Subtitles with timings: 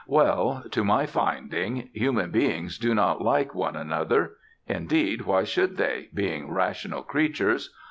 [0.07, 4.37] Well, to my finding human beings do not like one another.
[4.65, 7.71] Indeed, why should they, being rational creatures?